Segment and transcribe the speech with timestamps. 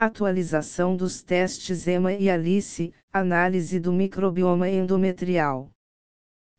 [0.00, 5.72] Atualização dos testes EMA e ALICE, análise do microbioma endometrial.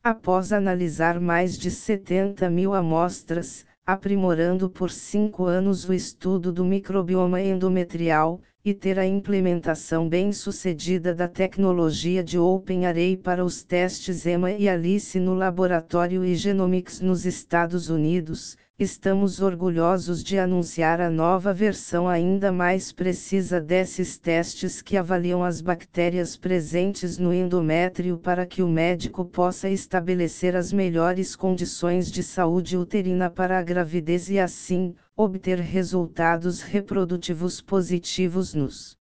[0.03, 7.39] Após analisar mais de 70 mil amostras, aprimorando por cinco anos o estudo do microbioma
[7.39, 14.67] endometrial, e ter a implementação bem-sucedida da tecnologia de OpenArray para os testes EMA e
[14.67, 22.07] ALICE no laboratório e Genomics nos Estados Unidos, estamos orgulhosos de anunciar a nova versão
[22.07, 28.69] ainda mais precisa desses testes que avaliam as bactérias presentes no endométrio para que o
[28.69, 35.59] médico possa estabelecer as melhores condições de saúde uterina para a gravidez e assim, obter
[35.59, 38.95] resultados reprodutivos positivos nos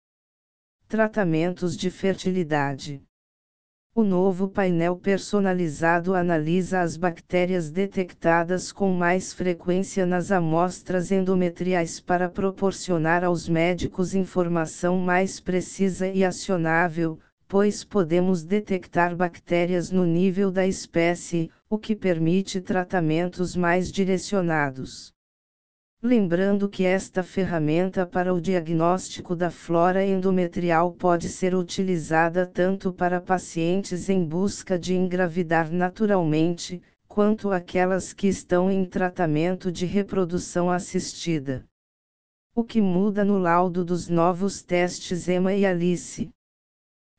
[0.88, 3.02] tratamentos de fertilidade.
[3.98, 12.28] O novo painel personalizado analisa as bactérias detectadas com mais frequência nas amostras endometriais para
[12.28, 20.66] proporcionar aos médicos informação mais precisa e acionável, pois podemos detectar bactérias no nível da
[20.66, 25.15] espécie, o que permite tratamentos mais direcionados.
[26.02, 33.20] Lembrando que esta ferramenta para o diagnóstico da flora endometrial pode ser utilizada tanto para
[33.20, 41.64] pacientes em busca de engravidar naturalmente, quanto aquelas que estão em tratamento de reprodução assistida.
[42.54, 46.28] O que muda no laudo dos novos testes EMA e ALICE?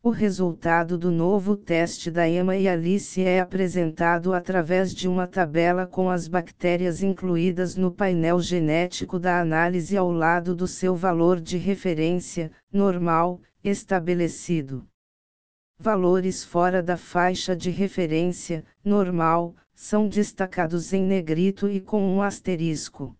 [0.07, 5.85] O resultado do novo teste da EMA e Alice é apresentado através de uma tabela
[5.85, 11.57] com as bactérias incluídas no painel genético da análise ao lado do seu valor de
[11.57, 14.87] referência, normal, estabelecido.
[15.77, 23.13] Valores fora da faixa de referência, normal, são destacados em negrito e com um asterisco.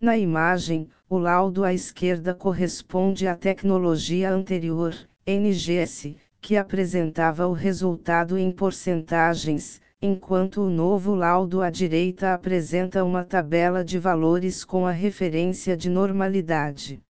[0.00, 4.94] Na imagem, o laudo à esquerda corresponde à tecnologia anterior,
[5.26, 13.22] NGS, que apresentava o resultado em porcentagens, enquanto o novo laudo à direita apresenta uma
[13.22, 17.02] tabela de valores com a referência de normalidade.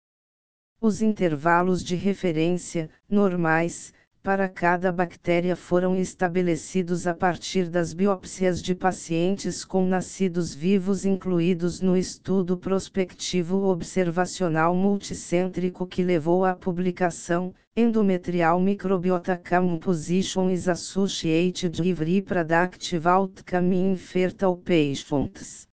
[0.81, 3.93] Os intervalos de referência, normais,
[4.23, 11.81] para cada bactéria foram estabelecidos a partir das biópsias de pacientes com nascidos vivos incluídos
[11.81, 22.01] no estudo prospectivo observacional multicêntrico que levou à publicação, Endometrial Microbiota Composition is Associated with
[22.01, 25.69] Reproductive Outcome in Fertile Patients.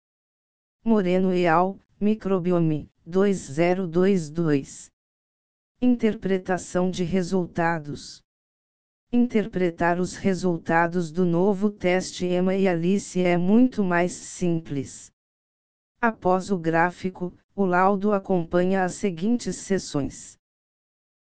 [0.84, 4.92] Moreno e al., Microbiome, 2022.
[5.82, 8.25] Interpretação de resultados.
[9.18, 15.10] Interpretar os resultados do novo teste EMA e Alice é muito mais simples.
[16.02, 20.38] Após o gráfico, o laudo acompanha as seguintes seções.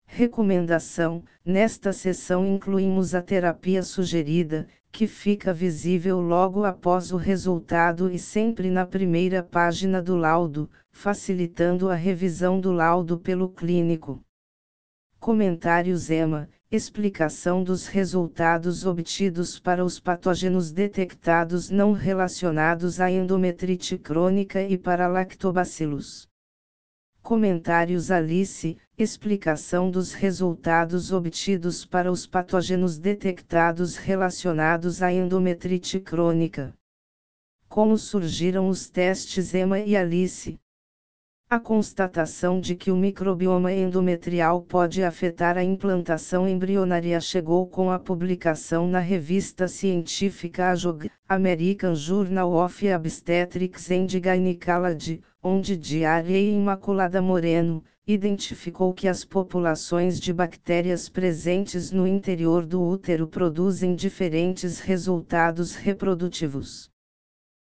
[0.06, 8.20] Recomendação: Nesta seção incluímos a terapia sugerida, que fica visível logo após o resultado e
[8.20, 14.22] sempre na primeira página do laudo, facilitando a revisão do laudo pelo clínico.
[15.26, 24.62] Comentários EMA Explicação dos resultados obtidos para os patógenos detectados não relacionados à endometrite crônica
[24.62, 26.30] e para lactobacilos.
[27.24, 36.72] Comentários Alice Explicação dos resultados obtidos para os patógenos detectados relacionados à endometrite crônica.
[37.68, 40.60] Como surgiram os testes EMA e Alice?
[41.48, 48.00] A constatação de que o microbioma endometrial pode afetar a implantação embrionária chegou com a
[48.00, 57.22] publicação na revista científica AJOG, American Journal of Obstetrics and Gynecology, onde Diária e Imaculada
[57.22, 65.76] Moreno, identificou que as populações de bactérias presentes no interior do útero produzem diferentes resultados
[65.76, 66.90] reprodutivos.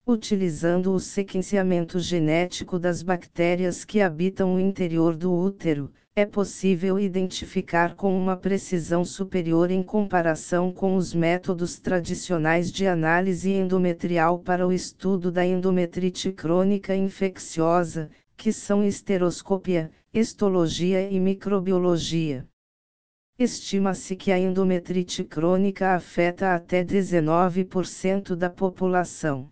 [0.06, 7.94] Utilizando o sequenciamento genético das bactérias que habitam o interior do útero, é possível identificar
[7.96, 14.74] com uma precisão superior em comparação com os métodos tradicionais de análise endometrial para o
[14.74, 22.48] estudo da endometrite crônica infecciosa, que são esteroscopia, histologia e microbiologia.
[23.38, 29.52] Estima-se que a endometrite crônica afeta até 19% da população.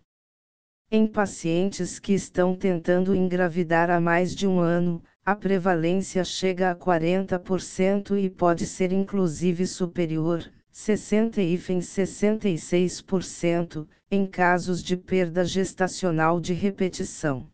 [0.92, 6.76] Em pacientes que estão tentando engravidar há mais de um ano, a prevalência chega a
[6.76, 16.54] 40% e pode ser inclusive superior, 60 e 66%, em casos de perda gestacional de
[16.54, 17.48] repetição.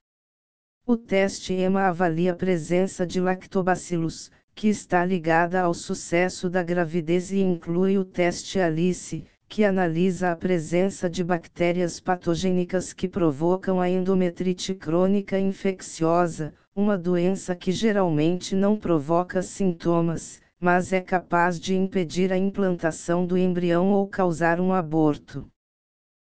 [0.88, 7.34] O teste EMA avalia a presença de lactobacillus, que está ligada ao sucesso da gravidez
[7.34, 13.90] e inclui o teste ALICE, que analisa a presença de bactérias patogênicas que provocam a
[13.90, 22.34] endometrite crônica infecciosa, uma doença que geralmente não provoca sintomas, mas é capaz de impedir
[22.34, 25.48] a implantação do embrião ou causar um aborto.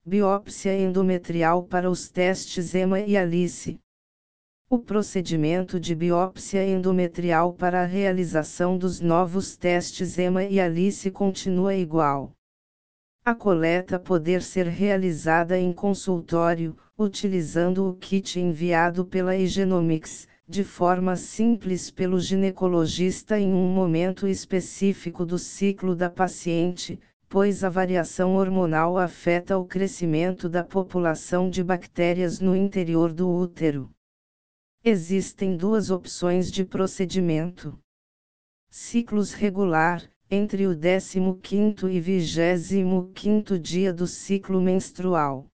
[0.05, 3.79] Biópsia endometrial para os testes EMA e ALICE.
[4.69, 11.75] O procedimento de biópsia endometrial para a realização dos novos testes EMA e ALICE continua
[11.75, 12.31] igual.
[13.29, 21.15] A coleta poder ser realizada em consultório, utilizando o kit enviado pela Egenomics, de forma
[21.15, 28.97] simples pelo ginecologista em um momento específico do ciclo da paciente, pois a variação hormonal
[28.97, 33.91] afeta o crescimento da população de bactérias no interior do útero.
[34.83, 37.77] Existem duas opções de procedimento.
[38.71, 45.47] Ciclos regular, entre o 15º e 25º dia do ciclo menstrual.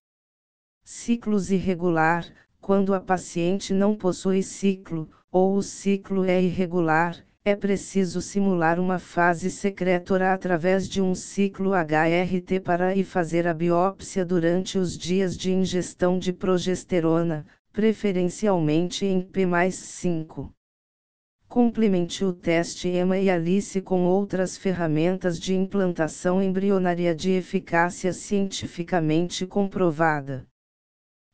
[0.84, 2.26] Ciclos irregular,
[2.60, 9.00] quando a paciente não possui ciclo, ou o ciclo é irregular, é preciso simular uma
[9.00, 15.38] fase secretora através de um ciclo HRT para e fazer a biópsia durante os dias
[15.38, 20.52] de ingestão de progesterona, preferencialmente em P mais 5.
[21.48, 29.46] Complemente o teste EMA e ALICE com outras ferramentas de implantação embrionária de eficácia cientificamente
[29.46, 30.46] comprovada.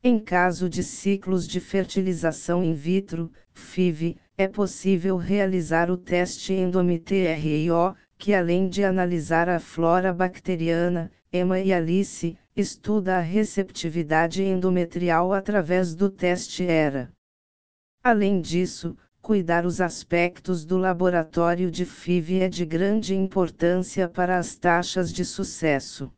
[0.03, 7.95] Em caso de ciclos de fertilização in vitro, FIV, é possível realizar o teste endometrio,
[8.17, 15.95] que além de analisar a flora bacteriana, EMA e ALICE, estuda a receptividade endometrial através
[15.95, 17.11] do teste ERA.
[18.03, 24.55] Além disso, cuidar os aspectos do laboratório de FIV é de grande importância para as
[24.55, 26.11] taxas de sucesso.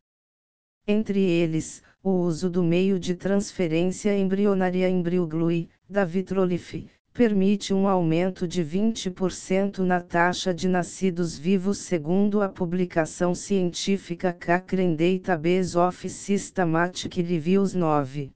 [0.87, 8.47] Entre eles, o uso do meio de transferência embrionária EmbryoGlue, da Vitrolif, permite um aumento
[8.47, 17.15] de 20% na taxa de nascidos vivos segundo a publicação científica Cochrane Database of Systematic
[17.17, 18.31] Reviews 9.